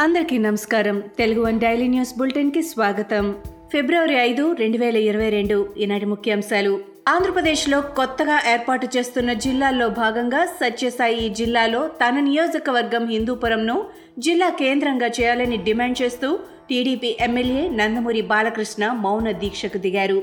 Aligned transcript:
అందరికీ 0.00 0.38
నమస్కారం. 0.38 1.02
Telugu 1.18 1.40
one 1.44 1.60
daily 1.60 1.88
news 1.88 2.18
బులెటిన్కి 2.18 2.62
స్వాగతం. 2.62 3.34
ఫిబ్రవరి 3.72 4.14
ఐదు 4.14 4.52
రెండు 4.52 4.78
వేల 4.78 4.96
ఇరవై 4.96 5.28
రెండు 5.30 5.68
ఈనాటి 5.76 6.06
ముఖ్యాంశాలు. 6.06 6.80
ఆంధ్రప్రదేశ్లో 7.08 7.80
కొత్తగా 7.80 8.42
ఏర్పాటు 8.52 8.96
చేస్తున్న 8.96 9.32
జిల్లాల్లో 9.32 9.88
భాగంగా 9.88 10.44
సత్యసాయి 10.44 11.28
జిల్లాలో 11.28 11.88
తన 11.88 12.20
నియోజకవర్గం 12.20 13.06
హిందూపురంను 13.06 13.84
జిల్లా 14.18 14.48
కేంద్రంగా 14.48 15.06
చేయాలని 15.06 15.56
డిమాండ్ 15.56 16.02
చేస్తూ 16.02 16.38
టీడీపీ 16.68 17.16
ఎమ్మెల్యే 17.20 17.68
నందమూరి 17.68 18.22
బాలకృష్ణ 18.22 18.92
మౌన 18.92 19.30
దీక్షకు 19.30 19.78
దిగారు. 19.78 20.22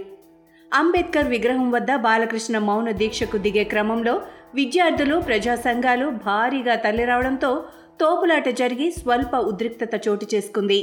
అంబేద్కర్ 0.73 1.27
విగ్రహం 1.27 1.71
వద్ద 1.71 1.95
బాలకృష్ణ 1.95 2.57
మౌన 2.57 2.91
దీక్షకు 2.91 3.37
దిగే 3.37 3.63
క్రమంలో 3.63 4.21
విద్యార్థులు 4.55 5.19
ప్రజా 5.19 5.55
సంఘాలు 5.55 6.09
భారీగా 6.09 6.75
తల్లిరావడంతో 6.75 7.63
తోపులాట 8.01 8.49
జరిగి 8.49 8.91
స్వల్ప 8.91 9.35
ఉద్రిక్తత 9.35 9.93
చోటు 10.07 10.25
చేసుకుంది. 10.33 10.77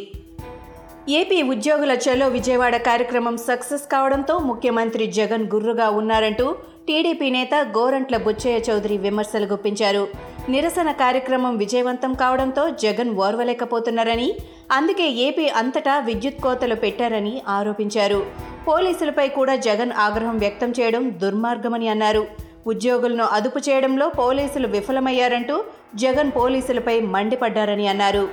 ఏపీ 1.09 1.42
ఉద్యోగుల 1.42 1.92
చలో 2.05 2.29
విజయవాడ 2.29 2.77
కార్యక్రమం 2.77 3.37
సక్సెస్ 3.37 3.84
కావడంతో 3.92 4.39
ముఖ్యమంత్రి 4.39 5.06
జగన్ 5.06 5.45
గుర్రుగా 5.55 5.89
ఉన్నారంటూ 5.91 6.47
టీడీపీ 6.89 7.30
నేత 7.30 7.55
గోరంట్ల 7.77 8.16
బుచ్చయ్య 8.16 8.59
చౌదరి 8.59 8.97
విమర్శలు 8.97 9.47
గుప్పించారు. 9.47 10.09
నిరసన 10.48 10.91
కార్యక్రమం 10.92 11.56
విజయవంతం 11.56 12.15
కావడంతో 12.15 12.70
జగన్ 12.70 13.12
ఓర్వలేకపోతున్నారని 13.15 14.28
అందుకే 14.73 15.06
ఏపీ 15.11 15.48
అంతటా 15.61 15.98
విద్యుత్ 15.98 16.42
కోతలు 16.42 16.75
పెట్టారని 16.75 17.42
ఆరోపించారు. 17.48 18.20
పోలీసులపై 18.69 19.28
కూడా 19.28 19.56
జగన్ 19.56 19.92
ఆగ్రహం 19.92 20.39
వ్యక్తం 20.39 20.70
చేయడం 20.80 21.19
దుర్మార్గమని 21.23 21.89
అన్నారు. 21.89 22.45
ఉద్యోగులను 22.66 23.25
అదుపు 23.25 23.59
చేయడంలో 23.59 24.09
పోలీసులు 24.09 24.69
విఫలమయ్యారంటూ 24.69 25.65
జగన్ 25.95 26.33
పోలీసులపై 26.36 27.00
మండిపడ్డారని 27.00 27.89
అన్నారు. 27.89 28.28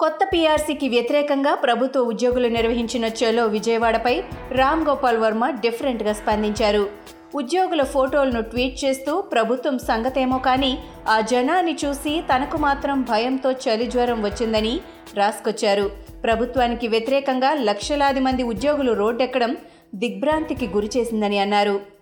కొత్త 0.00 0.18
పీఆర్సీకి 0.32 0.88
వ్యతిరేకంగా 0.88 1.54
ప్రభుత్వ 1.54 2.00
ఉద్యోగులు 2.00 2.48
నిర్వహించిన 2.48 3.04
చలో 3.04 3.46
విజయవాడపై 3.46 4.22
రామ్ 4.52 4.86
గోపాల్ 4.88 5.18
వర్మ 5.18 5.50
డిఫరెంట్గా 5.50 6.12
స్పందించారు. 6.12 6.90
ఉద్యోగుల 7.34 7.82
ఫోటోలను 7.82 8.40
ట్వీట్ 8.40 8.84
చేస్తూ 8.84 9.20
ప్రభుత్వం 9.20 9.78
సంగతేమో 9.78 10.38
కానీ 10.38 10.78
ఆ 11.08 11.20
జనాన్ని 11.20 11.76
చూసి 11.84 12.24
తనకు 12.34 12.56
మాత్రం 12.56 13.02
భయంతో 13.02 13.52
చలి 13.52 13.86
జ్వరం 13.86 14.22
వచ్చిందని 14.22 14.80
రాసుకొచ్చారు. 15.14 15.90
ప్రభుత్వానికి 16.24 16.88
వ్యతిరేకంగా 16.88 17.54
లక్షలాది 17.54 18.20
మంది 18.20 18.42
ఉద్యోగులు 18.42 18.92
రోడ్డెక్కడం 18.92 19.56
దిగ్భ్రాంతికి 19.94 20.66
గురిచేసిందని 20.66 21.38
అన్నారు. 21.38 21.93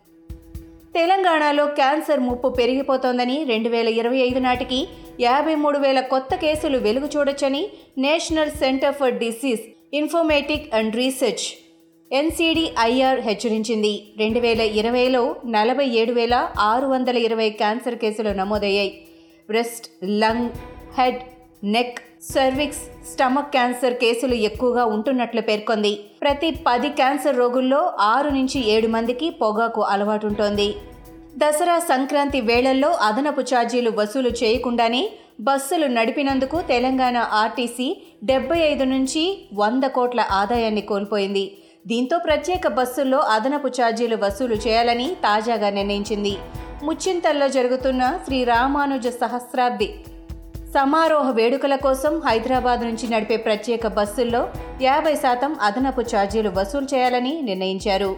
తెలంగాణలో 0.94 1.66
క్యాన్సర్ 1.66 2.20
ముప్పు 2.20 2.48
పెరిగిపోతోందని 2.48 3.44
రెండు 3.44 3.68
వేల 3.68 3.88
ఇరవై 3.88 4.18
ఐదు 4.18 4.38
నాటికి 4.38 4.88
యాభై 5.20 5.54
మూడు 5.54 5.78
వేల 5.78 6.00
కొత్త 6.00 6.34
కేసులు 6.34 6.78
వెలుగు 6.78 7.08
చూడొచ్చని 7.16 7.62
national 7.98 8.50
centre 8.50 8.94
for 8.94 9.14
disease 9.14 9.62
informatic 9.94 10.74
and 10.74 10.96
research 10.96 11.46
NCDIR 12.12 13.20
హెచ్చరించింది. 13.20 13.92
రెండు 14.18 14.40
వేల 14.40 14.60
ఇరవైలో 14.60 15.36
నలభై 15.46 15.86
ఏడు 16.00 16.12
వేల 16.12 16.48
ఆరు 16.58 16.86
వందల 16.86 17.16
ఇరవై 17.16 17.50
క్యాన్సర్ 17.50 17.94
కేసులు 17.94 18.28
నమోదయ్యాయి. 18.28 18.92
Breast 19.48 19.86
lung 20.04 20.50
head 20.98 21.20
neck 21.64 21.98
cervix 22.22 22.82
stomach 23.10 23.50
cancer 23.50 23.94
కేసులు 24.02 24.34
ఎక్కువగా 24.48 24.84
ఉంటున్నట్లు 24.84 25.40
పేర్కొంది. 25.40 25.92
ప్రతి 26.22 26.48
పది 26.66 26.88
క్యాన్సర్ 26.98 27.38
రోగుల్లో 27.38 27.80
ఆరు 28.00 28.28
నుంచి 28.28 28.58
ఏడు 28.74 28.88
మందికి 28.88 29.28
పొగాకు 29.30 29.82
అలవాటుంటోంది. 29.92 30.68
దసరా 31.36 31.78
సంక్రాంతి 31.78 32.40
వేళల్లో 32.40 32.90
అదనపు 33.08 33.40
ఛార్జీలు 33.40 33.90
వసూలు 33.98 34.28
చేయకుండానే 34.42 35.02
బస్సులు 35.40 35.86
నడిపినందుకు 35.86 36.60
తెలంగాణ 36.72 37.16
ఆర్టీసీ 37.16 37.88
డెబ్బై 38.24 38.58
ఐదు 38.72 38.84
నుంచి 38.84 39.22
వంద 39.54 39.84
కోట్ల 39.96 40.20
ఆదాయాన్ని 40.30 40.84
కోల్పోయింది. 40.92 41.44
దీంతో 41.86 42.18
ప్రత్యేక 42.18 42.66
బస్సుల్లో 42.78 43.20
అదనపు 43.36 43.68
ఛార్జీలు 43.78 44.16
వసూలు 44.16 44.58
చేయాలని 44.66 45.08
తాజాగా 45.24 45.70
నిర్ణయించింది. 45.70 46.34
ముచ్చింతల్లో 46.82 47.48
జరుగుతున్న 47.48 48.04
శ్రీ 48.24 48.44
రామానుజ 48.44 49.08
సహస్రాబ్ది 49.20 49.88
సమారోహ 50.74 51.30
వేడుకల 51.30 51.74
కోసం 51.76 52.22
హైదరాబాద్ 52.26 52.80
నుంచి 52.80 53.06
నడిపే 53.10 53.36
ప్రత్యేక 53.36 53.86
బస్సుల్లో 53.86 54.48
యాభై 54.82 55.14
శాతం 55.14 55.56
అదనపు 55.60 56.00
ఛార్జీలు 56.00 56.50
వసూలు 56.50 56.86
చేయాలని 56.94 57.42
నిర్ణయించారు. 57.42 58.16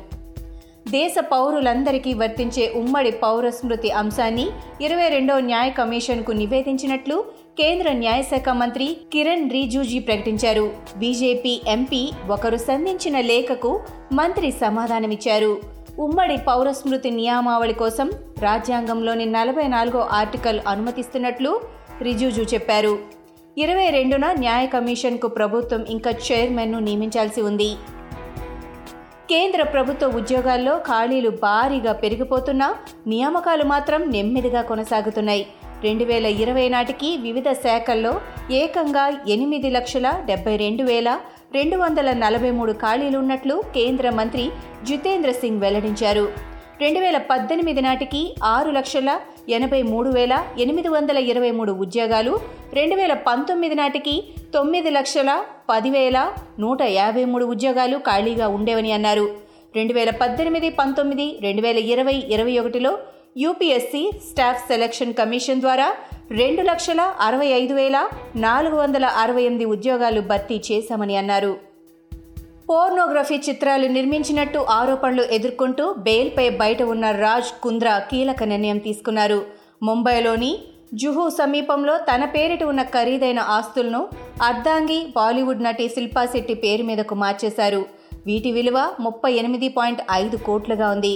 దేశ 0.88 1.14
పౌరులందరికీ 1.32 2.14
వర్తించే 2.14 2.72
ఉమ్మడి 2.76 3.10
పౌర 3.10 3.48
స్మృతి 3.48 3.90
అంశాన్ని 3.90 4.46
ఇరవై 4.80 5.08
రెండో 5.08 5.40
న్యాయ 5.40 5.70
కమిషన్కు 5.70 6.32
నివేదించినట్లు 6.32 7.24
కేంద్ర 7.58 7.92
న్యాయశాఖ 7.92 8.48
మంత్రి 8.48 8.96
కిరణ్ 9.12 9.50
రిజుజీ 9.50 9.98
ప్రకటించారు. 9.98 10.70
బీజేపీ 10.96 11.60
ఎంపీ 11.68 12.02
ఒకరు 12.30 12.56
సంధించిన 12.56 13.20
లేఖకు 13.20 13.80
మంత్రి 14.12 14.50
సమాధానమిచ్చారు. 14.50 15.52
ఉమ్మడి 15.98 16.36
పౌర 16.36 16.70
స్మృతి 16.72 17.10
నియామావళి 17.10 17.72
కోసం 17.72 18.10
రాజ్యాంగంలోని 18.40 19.26
నలభై 19.26 19.66
నాలుగో 19.68 20.00
ఆర్టికల్ 20.12 20.60
అనుమతిస్తున్నట్లు 20.68 21.60
రిజిజు 22.04 22.42
చెప్పారు. 22.54 22.98
ఇరవై 23.58 23.90
రెండున 23.90 24.26
న్యాయ 24.32 24.66
కమిషన్కు 24.66 25.28
ప్రభుత్వం 25.28 25.82
ఇంకా 25.88 26.10
చైర్మన్ను 26.10 26.78
నియమించాల్సి 26.78 27.42
ఉంది. 27.42 27.70
కేంద్ర 29.30 29.62
ప్రభుత్వ 29.62 30.06
ఉద్యోగాల్లో 30.06 30.78
ఖాళీలు 30.78 31.30
భారీగా 31.30 31.92
పెరిగిపోతున్నా 31.92 32.74
నియామకాలు 33.06 33.64
మాత్రం 33.64 34.00
నెమ్మదిగా 34.10 34.62
కొనసాగుతున్నాయి. 34.62 35.46
రెండు 35.82 36.04
వేల 36.04 36.26
ఇరవై 36.26 36.68
నాటికి 36.68 37.16
వివిధ 37.16 37.48
శాఖల్లో 37.52 38.12
ఏకంగా 38.50 39.04
ఎనిమిది 39.28 39.70
లక్షల 39.70 40.08
డెబ్బై 40.24 40.56
రెండు 40.56 40.82
వేల 40.82 41.20
రెండు 41.54 41.76
వందల 41.76 42.12
నలభై 42.12 42.50
మూడు 42.50 42.72
ఖాళీలు 42.72 43.18
ఉన్నట్లు 43.18 43.62
కేంద్ర 43.74 44.10
మంత్రి 44.10 44.50
జితేంద్ర 44.84 45.32
సింగ్ 45.32 45.60
వెల్లడించారు. 45.60 46.24
రెండు 46.80 47.00
వేల 47.00 47.18
పద్దెనిమిది 47.30 47.80
నాటికి 47.80 48.22
ఆరు 48.44 48.70
లక్షల 48.70 49.10
ఎనభై 49.56 49.82
మూడు 49.82 50.10
వేల 50.10 50.34
ఎనిమిది 50.58 50.88
వందల 50.88 51.18
ఇరవై 51.30 51.50
మూడు 51.50 51.72
ఉద్యోగాలు 51.84 52.32
రెండు 52.78 52.96
వేల 52.96 53.14
పంతొమ్మిది 53.28 53.74
నాటికి 53.74 54.14
తొమ్మిది 54.54 54.90
లక్షల 54.90 55.30
పదివేల 55.70 56.18
నూట 56.58 56.82
యాభై 56.82 57.24
మూడు 57.24 57.44
ఉద్యోగాలు 57.44 57.98
ఖాళీగా 57.98 58.48
ఉండేవని 58.48 58.92
అన్నారు. 58.92 59.26
రెండు 59.76 59.94
వేల 59.94 60.10
పద్దెనిమిది 60.22 60.70
పంతొమ్మిది 60.70 61.26
రెండు 61.42 61.62
వేల 61.62 61.78
ఇరవై 61.92 62.16
ఇరవై 62.34 62.58
ఒకటిలో 62.58 62.92
యూపీఎస్సీ 63.36 64.02
స్టాఫ్ 64.30 64.60
సెలక్షన్ 64.68 65.14
కమిషన్ 65.20 65.60
ద్వారా 65.60 65.88
రెండు 66.30 66.62
లక్షల 66.62 67.00
అరవై 67.20 67.48
ఐదు 67.60 67.74
వేల 67.74 67.96
నాలుగు 68.36 68.76
వందల 68.76 69.06
అరవై 69.22 69.42
ఎనిమిది 69.42 69.64
ఉద్యోగాలు 69.64 70.20
భర్తీ 70.20 70.60
చేశామని 70.70 71.16
అన్నారు. 71.16 71.73
పోర్నోగ్రఫీ 72.68 73.36
చిత్రాలు 73.48 73.86
నిర్మించినట్టు 73.86 74.58
ఆరోపణలు 74.58 75.22
ఎదుర్కొంటూ 75.22 75.94
బెయిల్పై 75.98 76.50
బయట 76.50 76.82
ఉన్న 76.82 77.10
రాజ్ 77.10 77.50
కుంద్రా 77.62 77.98
కీలక 77.98 78.42
నిర్ణయం 78.42 78.78
తీసుకున్నారు. 78.78 79.42
ముంబైలోని 79.82 80.58
జుహు 80.94 81.28
సమీపంలో 81.28 81.98
తన 81.98 82.24
పేరిట 82.24 82.62
ఉన్న 82.62 82.82
ఖరీదైన 82.82 83.38
ఆస్తులను 83.38 84.08
అర్ధాంగి 84.42 85.12
బాలీవుడ్ 85.16 85.62
నటి 85.62 85.88
శిల్పా 85.88 86.26
శెట్టి 86.26 86.54
పేరు 86.54 86.82
మీదకు 86.82 87.14
మార్చేశారు. 87.14 87.84
వీటి 88.26 88.52
విలువ 88.52 88.78
ముప్పై 89.00 89.32
ఎనిమిది 89.32 89.68
పాయింట్ 89.68 90.02
ఐదు 90.12 90.36
కోట్లుగా 90.36 90.90
ఉంది. 90.90 91.14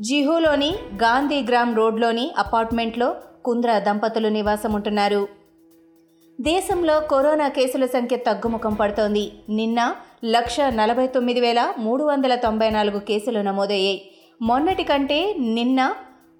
జిహులోని 0.00 0.70
గాంధీగ్రామ్ 0.94 1.76
రోడ్లోని 1.76 2.30
అపార్ట్మెంట్లో 2.38 3.14
కుంద్రా 3.44 3.78
దంపతులు 3.78 4.28
నివాసం 4.28 4.72
ఉంటున్నారు 4.72 5.28
దేశంలో 6.40 7.00
కరోనా 7.00 7.48
కేసుల 7.48 7.86
సంఖ్య 7.86 8.16
తగ్గుముఖం 8.16 8.74
పడుతోంది. 8.74 9.32
నిన్న 9.50 9.94
లక్ష 10.24 10.60
నలభై 10.60 11.06
తొమ్మిది 11.06 11.40
వేల 11.40 11.72
మూడు 11.78 12.04
వందల 12.04 12.34
తొంభై 12.34 12.70
నాలుగు 12.70 12.98
కేసులు 12.98 13.38
నమోదయ్యాయి. 13.38 14.10
మొన్నటి 14.42 14.82
కంటే 14.82 15.34
నిన్న 15.38 15.94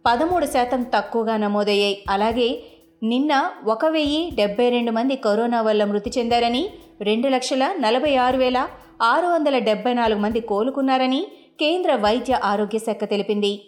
పదమూడు 0.06 0.46
శాతం 0.46 0.82
తక్కువగా 0.82 1.36
నమోదయ్యాయి. 1.36 2.04
అలాగే 2.08 2.62
నిన్న 3.02 3.50
ఒక 3.66 3.84
వెయ్యి 3.84 4.30
డెబ్బై 4.30 4.68
రెండు 4.68 4.90
మంది 4.90 5.16
కరోనా 5.16 5.62
వల్ల 5.62 5.84
మృతి 5.84 6.10
చెందారని 6.18 6.68
రెండు 7.00 7.28
లక్షల 7.28 7.74
నలభై 7.80 8.16
ఆరు 8.16 8.36
వేల 8.36 8.68
ఆరు 9.02 9.26
వందల 9.26 9.58
డెబ్బై 9.58 9.94
నాలుగు 9.94 10.20
మంది 10.20 10.40
కోలుకున్నారని 10.40 11.26
కేంద్ర 11.60 11.94
వైద్య 11.94 12.40
ఆరోగ్య 12.44 12.78
శాఖ 12.78 13.04
తెలిపింది. 13.04 13.62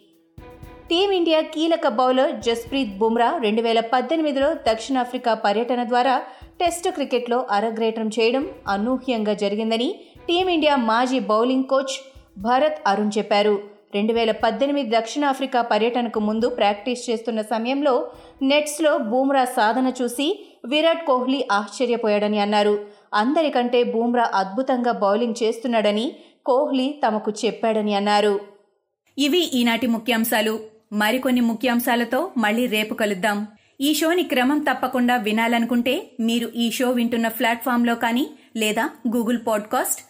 టీమిండియా 0.90 1.40
కీలక 1.40 1.88
బౌలర్ 1.88 2.37
జస్ప్రీత్ 2.37 2.99
బుమ్రా 2.99 3.38
రెండు 3.43 3.62
వేల 3.62 3.81
పద్దెనిమిదిలో 3.81 4.55
దక్షిణాఫ్రికా 4.55 5.34
పర్యటన 5.34 5.84
ద్వారా 5.84 6.23
టెస్టు 6.61 6.90
క్రికెట్లో 6.90 7.46
అరగ్రేటం 7.50 8.08
చేయడం 8.08 8.49
అనూహ్యంగా 8.69 9.32
జరిగిందని 9.34 9.94
టీమిండియా 10.31 10.77
మాజీ 10.77 11.19
బౌలింగ్ 11.19 11.65
కోచ్ 11.65 12.12
భరత్ 12.38 12.79
అరుణ్ 12.87 13.11
చెప్పారు. 13.19 13.62
రెండు 13.94 14.12
వేల 14.12 14.31
పద్దెనిమిది 14.31 14.97
దక్షిణాఫ్రికా 14.97 15.62
పర్యటనకు 15.62 16.21
ముందు 16.21 16.49
ప్రాక్టీస్ 16.49 17.11
చేస్తున్న 17.11 17.43
సమయంలో 17.43 18.11
నెట్స్లో 18.43 18.99
బూమ్రా 18.99 19.44
సాధన 19.44 19.93
చూసి 20.03 20.47
విరాట్ 20.65 21.06
కోహ్లీ 21.06 21.49
ఆశ్చర్యపోయాడని 21.53 22.38
అన్నారు. 22.38 22.87
అందరికంటే 23.15 23.82
బూమ్రా 23.82 24.31
అద్భుతంగా 24.35 24.93
బౌలింగ్ 24.93 25.35
చేస్తున్నాడని 25.43 26.12
కోహ్లీ 26.47 27.00
తమకు 27.06 27.32
చెప్పాడని 27.44 27.94
అన్నారు. 27.94 28.41
ఇవి 29.19 29.38
ఈనాటి 29.38 29.87
ముఖ్యాంశాలు. 29.87 30.61
మరికొన్ని 30.93 31.41
ముఖ్యాంశాలతో 31.41 32.31
మళ్ళీ 32.37 32.67
రేపు 32.67 32.94
కలుద్దాం. 32.94 33.47
ఈ 33.81 33.94
షోని 33.94 34.23
క్రమం 34.23 34.59
తప్పకుండా 34.59 35.17
వినాలనుకుంటే 35.17 36.11
మీరు 36.21 36.49
ఈ 36.56 36.71
షో 36.71 36.91
వింటున్న 36.91 37.29
ప్లాట్ఫామ్లో 37.29 37.94
కానీ 37.94 38.27
లేదా 38.56 38.91
Google 39.17 39.38
podcast 39.49 40.09